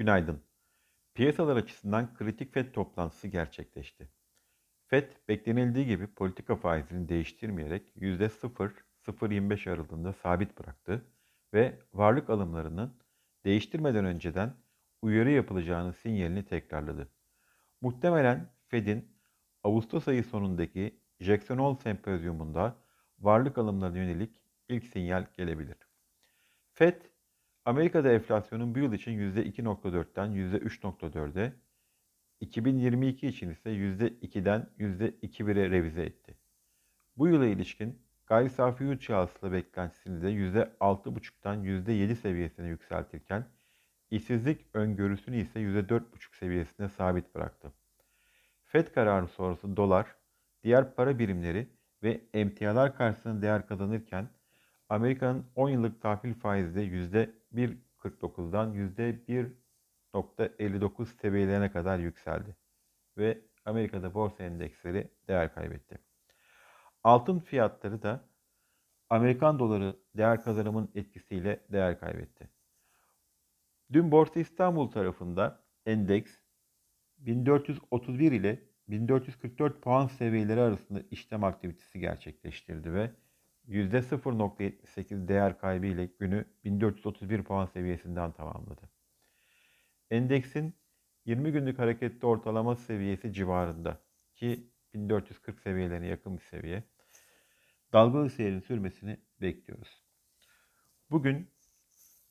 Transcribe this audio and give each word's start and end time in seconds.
Günaydın. 0.00 0.42
Piyasalar 1.14 1.56
açısından 1.56 2.14
kritik 2.14 2.54
FED 2.54 2.72
toplantısı 2.72 3.28
gerçekleşti. 3.28 4.10
FED 4.86 5.12
beklenildiği 5.28 5.86
gibi 5.86 6.06
politika 6.06 6.56
faizini 6.56 7.08
değiştirmeyerek 7.08 7.96
%0-0.25 7.96 9.70
aralığında 9.70 10.12
sabit 10.12 10.58
bıraktı 10.58 11.06
ve 11.54 11.78
varlık 11.94 12.30
alımlarının 12.30 12.98
değiştirmeden 13.44 14.04
önceden 14.04 14.54
uyarı 15.02 15.30
yapılacağını 15.30 15.92
sinyalini 15.92 16.44
tekrarladı. 16.44 17.08
Muhtemelen 17.80 18.52
Fed'in 18.68 19.16
Ağustos 19.64 20.08
ayı 20.08 20.24
sonundaki 20.24 21.00
Jackson 21.18 21.58
Hole 21.58 21.78
sempozyumunda 21.78 22.76
varlık 23.18 23.58
alımlarına 23.58 23.98
yönelik 23.98 24.36
ilk 24.68 24.84
sinyal 24.84 25.26
gelebilir. 25.36 25.76
FED 26.72 27.02
Amerika'da 27.70 28.12
enflasyonun 28.12 28.74
bu 28.74 28.78
yıl 28.78 28.92
için 28.92 29.12
%2.4'ten 29.12 30.28
%3.4'e, 30.28 31.52
2022 32.40 33.26
için 33.26 33.50
ise 33.50 33.70
%2'den 33.70 34.66
%2.1'e 34.78 35.70
revize 35.70 36.02
etti. 36.02 36.38
Bu 37.16 37.28
yıla 37.28 37.46
ilişkin 37.46 38.02
gayri 38.26 38.50
safi 38.50 38.84
yurt 38.84 39.02
içi 39.02 39.12
beklentisini 39.52 40.22
de 40.22 40.32
%6.5'tan 40.32 41.64
%7 41.64 42.14
seviyesine 42.14 42.68
yükseltirken, 42.68 43.44
işsizlik 44.10 44.66
öngörüsünü 44.74 45.36
ise 45.36 45.60
%4.5 45.60 46.36
seviyesine 46.38 46.88
sabit 46.88 47.34
bıraktı. 47.34 47.72
FED 48.64 48.88
kararı 48.88 49.28
sonrası 49.28 49.76
dolar, 49.76 50.16
diğer 50.62 50.94
para 50.94 51.18
birimleri 51.18 51.68
ve 52.02 52.20
emtialar 52.34 52.96
karşısında 52.96 53.42
değer 53.42 53.66
kazanırken, 53.66 54.28
Amerika'nın 54.90 55.46
10 55.54 55.68
yıllık 55.68 56.02
tahvil 56.02 56.34
faizi 56.34 56.74
de 56.74 56.84
%1.49'dan 57.54 58.74
%1.59 60.14 61.06
seviyelerine 61.06 61.72
kadar 61.72 61.98
yükseldi 61.98 62.56
ve 63.16 63.40
Amerika'da 63.64 64.14
borsa 64.14 64.44
endeksleri 64.44 65.10
değer 65.28 65.54
kaybetti. 65.54 65.98
Altın 67.04 67.38
fiyatları 67.38 68.02
da 68.02 68.24
Amerikan 69.10 69.58
doları 69.58 69.96
değer 70.16 70.44
kazanımın 70.44 70.90
etkisiyle 70.94 71.60
değer 71.72 72.00
kaybetti. 72.00 72.50
Dün 73.92 74.10
Borsa 74.10 74.40
İstanbul 74.40 74.90
tarafında 74.90 75.64
endeks 75.86 76.32
1431 77.18 78.32
ile 78.32 78.62
1444 78.88 79.82
puan 79.82 80.06
seviyeleri 80.06 80.60
arasında 80.60 81.02
işlem 81.10 81.44
aktivitesi 81.44 82.00
gerçekleştirdi 82.00 82.92
ve 82.92 83.10
%0.78 83.70 85.28
değer 85.28 85.58
kaybı 85.58 85.86
ile 85.86 86.06
günü 86.06 86.44
1431 86.64 87.42
puan 87.42 87.66
seviyesinden 87.66 88.32
tamamladı. 88.32 88.90
Endeksin 90.10 90.74
20 91.24 91.52
günlük 91.52 91.78
hareketli 91.78 92.26
ortalama 92.26 92.76
seviyesi 92.76 93.32
civarında 93.32 94.00
ki 94.34 94.70
1440 94.94 95.60
seviyelerine 95.60 96.06
yakın 96.06 96.36
bir 96.36 96.42
seviye. 96.42 96.84
Dalgalı 97.92 98.30
seyrin 98.30 98.60
sürmesini 98.60 99.20
bekliyoruz. 99.40 100.04
Bugün 101.10 101.50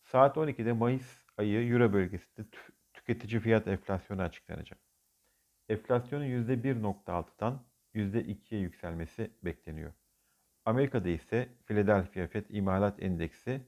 saat 0.03 0.37
12'de 0.37 0.71
Mayıs 0.73 1.23
ayı 1.37 1.69
Euro 1.71 1.93
bölgesinde 1.93 2.47
tüketici 2.93 3.41
fiyat 3.41 3.67
enflasyonu 3.67 4.21
açıklanacak. 4.21 4.79
Enflasyonun 5.69 6.25
%1.6'dan 6.25 7.65
%2'ye 7.95 8.61
yükselmesi 8.61 9.31
bekleniyor. 9.43 9.93
Amerika'da 10.69 11.09
ise 11.09 11.49
Philadelphia 11.65 12.27
Fed 12.27 12.45
İmalat 12.49 13.03
Endeksi 13.03 13.61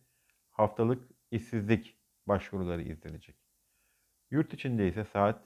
haftalık 0.52 1.10
işsizlik 1.32 1.98
başvuruları 2.28 2.82
izlenecek. 2.82 3.36
Yurt 4.32 4.54
içinde 4.54 4.88
ise 4.88 5.06
saat 5.06 5.44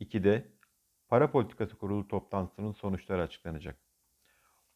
2'de 0.00 0.48
Para 1.08 1.30
Politikası 1.30 1.78
Kurulu 1.78 2.08
toplantısının 2.08 2.72
sonuçları 2.72 3.22
açıklanacak. 3.22 3.76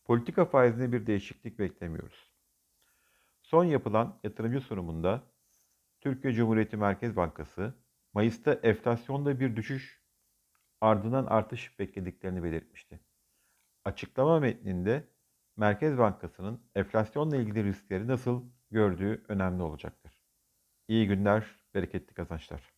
Politika 0.04 0.44
faizinde 0.44 0.92
bir 0.92 1.06
değişiklik 1.06 1.58
beklemiyoruz. 1.58 2.32
Son 3.42 3.64
yapılan 3.64 4.20
yatırımcı 4.24 4.60
sunumunda 4.60 5.22
Türkiye 6.00 6.32
Cumhuriyeti 6.32 6.76
Merkez 6.76 7.16
Bankası 7.16 7.74
Mayıs'ta 8.14 8.52
enflasyonda 8.52 9.40
bir 9.40 9.56
düşüş 9.56 10.02
ardından 10.80 11.26
artış 11.26 11.78
beklediklerini 11.78 12.42
belirtmişti. 12.42 13.00
Açıklama 13.84 14.40
metninde 14.40 15.12
Merkez 15.56 15.98
Bankası'nın 15.98 16.60
enflasyonla 16.74 17.36
ilgili 17.36 17.64
riskleri 17.64 18.06
nasıl 18.06 18.44
gördüğü 18.70 19.24
önemli 19.28 19.62
olacaktır. 19.62 20.12
İyi 20.88 21.06
günler, 21.08 21.46
bereketli 21.74 22.14
kazançlar. 22.14 22.72